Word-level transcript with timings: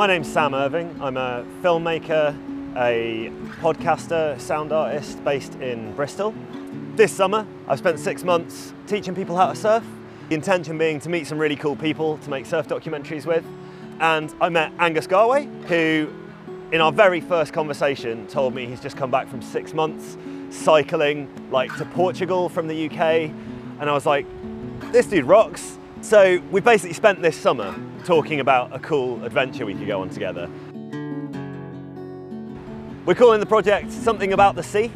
My 0.00 0.06
name's 0.06 0.32
Sam 0.32 0.54
Irving. 0.54 0.96
I'm 1.02 1.18
a 1.18 1.44
filmmaker, 1.60 2.34
a 2.74 3.30
podcaster, 3.60 4.40
sound 4.40 4.72
artist 4.72 5.22
based 5.24 5.56
in 5.56 5.92
Bristol. 5.94 6.34
This 6.96 7.12
summer, 7.12 7.46
I've 7.68 7.80
spent 7.80 7.98
six 7.98 8.24
months 8.24 8.72
teaching 8.86 9.14
people 9.14 9.36
how 9.36 9.48
to 9.48 9.54
surf. 9.54 9.84
The 10.30 10.34
intention 10.34 10.78
being 10.78 11.00
to 11.00 11.10
meet 11.10 11.26
some 11.26 11.38
really 11.38 11.54
cool 11.54 11.76
people 11.76 12.16
to 12.16 12.30
make 12.30 12.46
surf 12.46 12.66
documentaries 12.66 13.26
with. 13.26 13.44
And 14.00 14.34
I 14.40 14.48
met 14.48 14.72
Angus 14.78 15.06
Garway, 15.06 15.44
who 15.66 16.10
in 16.72 16.80
our 16.80 16.92
very 16.92 17.20
first 17.20 17.52
conversation 17.52 18.26
told 18.26 18.54
me 18.54 18.64
he's 18.64 18.80
just 18.80 18.96
come 18.96 19.10
back 19.10 19.28
from 19.28 19.42
six 19.42 19.74
months 19.74 20.16
cycling 20.48 21.28
like 21.50 21.76
to 21.76 21.84
Portugal 21.84 22.48
from 22.48 22.68
the 22.68 22.86
UK. 22.86 23.02
And 23.80 23.82
I 23.82 23.92
was 23.92 24.06
like, 24.06 24.24
this 24.92 25.04
dude 25.04 25.26
rocks. 25.26 25.76
So 26.00 26.40
we 26.50 26.62
basically 26.62 26.94
spent 26.94 27.20
this 27.20 27.36
summer 27.36 27.74
talking 28.04 28.40
about 28.40 28.74
a 28.74 28.78
cool 28.78 29.24
adventure 29.24 29.66
we 29.66 29.74
could 29.74 29.86
go 29.86 30.00
on 30.02 30.10
together. 30.10 30.48
We're 33.06 33.14
calling 33.14 33.40
the 33.40 33.46
project 33.46 33.90
Something 33.90 34.32
About 34.32 34.54
the 34.54 34.62
Sea. 34.62 34.90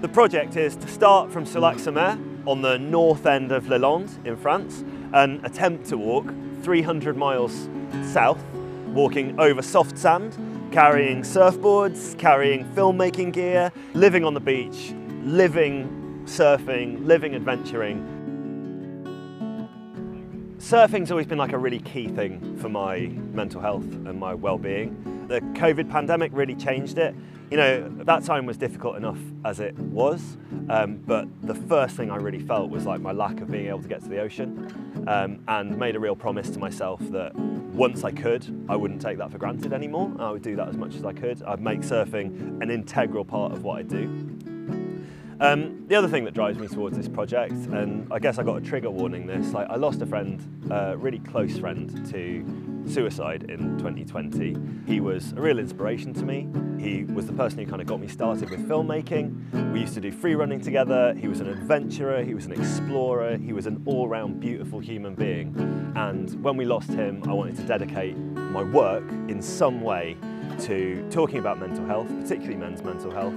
The 0.00 0.08
project 0.08 0.56
is 0.56 0.76
to 0.76 0.88
start 0.88 1.32
from 1.32 1.44
Soulac-sur-Mer 1.44 2.18
on 2.46 2.62
the 2.62 2.78
north 2.78 3.26
end 3.26 3.50
of 3.50 3.68
Le 3.68 3.76
Landes 3.76 4.18
in 4.24 4.36
France 4.36 4.84
and 5.12 5.44
attempt 5.44 5.86
to 5.88 5.98
walk 5.98 6.32
300 6.62 7.16
miles 7.16 7.68
south, 8.04 8.42
walking 8.88 9.38
over 9.40 9.62
soft 9.62 9.98
sand, 9.98 10.36
carrying 10.70 11.22
surfboards, 11.22 12.16
carrying 12.18 12.64
filmmaking 12.66 13.32
gear, 13.32 13.72
living 13.94 14.24
on 14.24 14.34
the 14.34 14.40
beach, 14.40 14.92
living 15.24 16.22
surfing, 16.26 17.04
living 17.04 17.34
adventuring, 17.34 18.15
Surfing's 20.58 21.10
always 21.10 21.26
been 21.26 21.38
like 21.38 21.52
a 21.52 21.58
really 21.58 21.80
key 21.80 22.08
thing 22.08 22.56
for 22.58 22.70
my 22.70 23.00
mental 23.34 23.60
health 23.60 23.84
and 23.84 24.18
my 24.18 24.32
well-being. 24.32 25.26
The 25.28 25.40
COVID 25.40 25.90
pandemic 25.90 26.32
really 26.34 26.54
changed 26.54 26.96
it. 26.96 27.14
You 27.50 27.58
know, 27.58 27.88
that 28.04 28.24
time 28.24 28.46
was 28.46 28.56
difficult 28.56 28.96
enough 28.96 29.18
as 29.44 29.60
it 29.60 29.78
was, 29.78 30.38
um, 30.68 30.96
but 31.06 31.28
the 31.42 31.54
first 31.54 31.94
thing 31.94 32.10
I 32.10 32.16
really 32.16 32.40
felt 32.40 32.70
was 32.70 32.86
like 32.86 33.00
my 33.00 33.12
lack 33.12 33.40
of 33.40 33.50
being 33.50 33.66
able 33.66 33.82
to 33.82 33.88
get 33.88 34.02
to 34.02 34.08
the 34.08 34.18
ocean 34.18 35.04
um, 35.06 35.40
and 35.46 35.78
made 35.78 35.94
a 35.94 36.00
real 36.00 36.16
promise 36.16 36.48
to 36.50 36.58
myself 36.58 37.00
that 37.10 37.36
once 37.36 38.02
I 38.02 38.10
could, 38.10 38.66
I 38.68 38.74
wouldn't 38.76 39.02
take 39.02 39.18
that 39.18 39.30
for 39.30 39.38
granted 39.38 39.72
anymore. 39.72 40.10
I 40.18 40.30
would 40.30 40.42
do 40.42 40.56
that 40.56 40.68
as 40.68 40.76
much 40.76 40.94
as 40.94 41.04
I 41.04 41.12
could. 41.12 41.42
I'd 41.42 41.60
make 41.60 41.80
surfing 41.80 42.62
an 42.62 42.70
integral 42.70 43.24
part 43.24 43.52
of 43.52 43.62
what 43.62 43.78
I 43.78 43.82
do. 43.82 44.35
Um, 45.38 45.86
the 45.86 45.94
other 45.94 46.08
thing 46.08 46.24
that 46.24 46.32
drives 46.32 46.58
me 46.58 46.66
towards 46.66 46.96
this 46.96 47.08
project, 47.08 47.52
and 47.52 48.10
I 48.10 48.18
guess 48.18 48.38
I 48.38 48.42
got 48.42 48.56
a 48.56 48.60
trigger 48.60 48.90
warning 48.90 49.26
this, 49.26 49.52
like 49.52 49.68
I 49.68 49.76
lost 49.76 50.00
a 50.00 50.06
friend, 50.06 50.40
a 50.70 50.96
really 50.96 51.18
close 51.18 51.58
friend 51.58 51.90
to 52.10 52.90
suicide 52.90 53.50
in 53.50 53.76
2020. 53.76 54.56
He 54.86 55.00
was 55.00 55.32
a 55.32 55.40
real 55.40 55.58
inspiration 55.58 56.14
to 56.14 56.24
me. 56.24 56.48
He 56.78 57.04
was 57.04 57.26
the 57.26 57.34
person 57.34 57.58
who 57.58 57.66
kind 57.66 57.82
of 57.82 57.86
got 57.86 58.00
me 58.00 58.08
started 58.08 58.48
with 58.48 58.66
filmmaking. 58.66 59.72
We 59.72 59.80
used 59.80 59.92
to 59.94 60.00
do 60.00 60.10
free 60.10 60.34
running 60.34 60.60
together. 60.60 61.12
He 61.14 61.28
was 61.28 61.40
an 61.40 61.48
adventurer, 61.48 62.22
he 62.22 62.34
was 62.34 62.46
an 62.46 62.52
explorer, 62.52 63.36
he 63.36 63.52
was 63.52 63.66
an 63.66 63.82
all-round 63.84 64.40
beautiful 64.40 64.78
human 64.78 65.14
being. 65.14 65.54
And 65.96 66.42
when 66.42 66.56
we 66.56 66.64
lost 66.64 66.88
him, 66.88 67.22
I 67.28 67.32
wanted 67.34 67.56
to 67.56 67.62
dedicate 67.64 68.16
my 68.16 68.62
work 68.62 69.04
in 69.28 69.42
some 69.42 69.82
way 69.82 70.16
to 70.60 71.06
talking 71.10 71.38
about 71.38 71.60
mental 71.60 71.84
health, 71.84 72.08
particularly 72.08 72.56
men's 72.56 72.82
mental 72.82 73.10
health, 73.10 73.34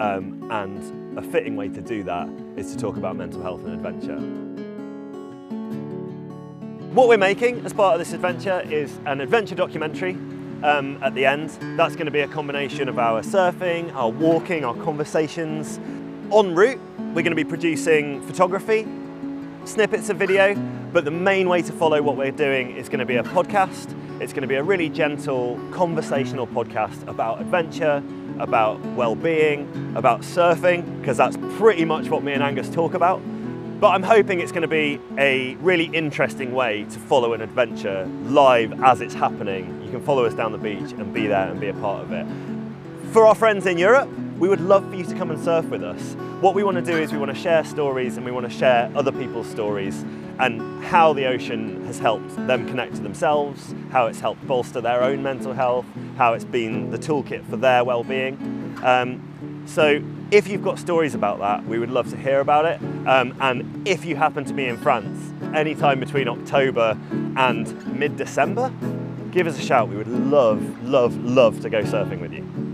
um, 0.00 0.46
and 0.50 1.18
a 1.18 1.22
fitting 1.22 1.56
way 1.56 1.68
to 1.68 1.80
do 1.80 2.02
that 2.04 2.28
is 2.56 2.72
to 2.72 2.78
talk 2.78 2.96
about 2.96 3.16
mental 3.16 3.42
health 3.42 3.64
and 3.64 3.74
adventure. 3.74 4.18
What 6.94 7.08
we're 7.08 7.18
making 7.18 7.64
as 7.66 7.72
part 7.72 7.94
of 7.94 7.98
this 7.98 8.12
adventure 8.12 8.60
is 8.70 8.98
an 9.06 9.20
adventure 9.20 9.56
documentary 9.56 10.16
um, 10.62 10.98
at 11.02 11.14
the 11.14 11.26
end. 11.26 11.50
That's 11.76 11.94
going 11.94 12.06
to 12.06 12.12
be 12.12 12.20
a 12.20 12.28
combination 12.28 12.88
of 12.88 12.98
our 12.98 13.22
surfing, 13.22 13.92
our 13.94 14.10
walking, 14.10 14.64
our 14.64 14.74
conversations. 14.74 15.78
En 16.32 16.54
route, 16.54 16.80
we're 16.98 17.22
going 17.22 17.30
to 17.30 17.34
be 17.34 17.44
producing 17.44 18.22
photography, 18.22 18.86
snippets 19.64 20.08
of 20.08 20.18
video, 20.18 20.54
but 20.92 21.04
the 21.04 21.10
main 21.10 21.48
way 21.48 21.62
to 21.62 21.72
follow 21.72 22.00
what 22.00 22.16
we're 22.16 22.30
doing 22.30 22.76
is 22.76 22.88
going 22.88 23.00
to 23.00 23.06
be 23.06 23.16
a 23.16 23.22
podcast. 23.24 23.92
It's 24.20 24.32
going 24.32 24.42
to 24.42 24.48
be 24.48 24.54
a 24.54 24.62
really 24.62 24.88
gentle, 24.88 25.60
conversational 25.72 26.46
podcast 26.46 27.06
about 27.08 27.40
adventure, 27.40 28.02
about 28.38 28.80
well-being, 28.96 29.94
about 29.96 30.20
surfing, 30.20 31.00
because 31.00 31.16
that's 31.16 31.36
pretty 31.56 31.84
much 31.84 32.08
what 32.08 32.22
me 32.22 32.32
and 32.32 32.42
Angus 32.42 32.68
talk 32.68 32.94
about. 32.94 33.20
But 33.80 33.90
I'm 33.90 34.02
hoping 34.02 34.40
it's 34.40 34.52
going 34.52 34.62
to 34.62 34.68
be 34.68 35.00
a 35.18 35.56
really 35.56 35.86
interesting 35.86 36.54
way 36.54 36.84
to 36.84 36.98
follow 36.98 37.34
an 37.34 37.40
adventure 37.40 38.06
live 38.24 38.82
as 38.82 39.00
it's 39.00 39.14
happening. 39.14 39.82
You 39.84 39.90
can 39.90 40.02
follow 40.02 40.24
us 40.24 40.34
down 40.34 40.52
the 40.52 40.58
beach 40.58 40.92
and 40.92 41.12
be 41.12 41.26
there 41.26 41.50
and 41.50 41.60
be 41.60 41.68
a 41.68 41.74
part 41.74 42.02
of 42.02 42.12
it. 42.12 42.26
For 43.12 43.26
our 43.26 43.34
friends 43.34 43.66
in 43.66 43.78
Europe, 43.78 44.08
we 44.38 44.48
would 44.48 44.60
love 44.60 44.88
for 44.88 44.96
you 44.96 45.04
to 45.04 45.14
come 45.14 45.30
and 45.30 45.42
surf 45.42 45.64
with 45.66 45.82
us. 45.82 46.14
What 46.40 46.54
we 46.54 46.62
want 46.62 46.76
to 46.76 46.82
do 46.82 46.96
is 46.96 47.12
we 47.12 47.18
want 47.18 47.34
to 47.34 47.40
share 47.40 47.64
stories 47.64 48.16
and 48.16 48.26
we 48.26 48.32
want 48.32 48.50
to 48.50 48.52
share 48.52 48.90
other 48.94 49.12
people's 49.12 49.48
stories 49.48 50.04
and 50.38 50.84
how 50.84 51.12
the 51.12 51.26
ocean 51.26 51.86
has 51.86 51.98
helped 51.98 52.34
them 52.48 52.66
connect 52.66 52.96
to 52.96 53.00
themselves, 53.00 53.72
how 53.90 54.06
it's 54.06 54.18
helped 54.20 54.44
bolster 54.46 54.80
their 54.80 55.02
own 55.02 55.22
mental 55.22 55.52
health, 55.52 55.86
how 56.16 56.32
it's 56.32 56.44
been 56.44 56.90
the 56.90 56.98
toolkit 56.98 57.44
for 57.48 57.56
their 57.56 57.84
well-being. 57.84 58.36
Um, 58.82 59.62
so 59.66 60.02
if 60.30 60.48
you've 60.48 60.64
got 60.64 60.78
stories 60.78 61.14
about 61.14 61.38
that, 61.38 61.64
we 61.66 61.78
would 61.78 61.90
love 61.90 62.10
to 62.10 62.16
hear 62.16 62.40
about 62.40 62.64
it. 62.64 62.80
Um, 63.06 63.36
and 63.40 63.86
if 63.86 64.04
you 64.04 64.16
happen 64.16 64.44
to 64.46 64.52
be 64.52 64.66
in 64.66 64.76
France, 64.76 65.32
anytime 65.54 66.00
between 66.00 66.28
October 66.28 66.98
and 67.36 67.98
mid-December, 67.98 68.72
give 69.30 69.46
us 69.46 69.56
a 69.58 69.62
shout. 69.62 69.88
We 69.88 69.96
would 69.96 70.08
love, 70.08 70.82
love, 70.82 71.16
love 71.24 71.60
to 71.60 71.70
go 71.70 71.82
surfing 71.82 72.20
with 72.20 72.32
you. 72.32 72.73